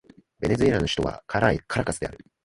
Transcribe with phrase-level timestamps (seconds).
[0.39, 2.25] ベネズエラの首都はカラカスである